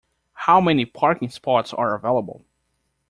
[0.33, 2.43] How many parking spots are available?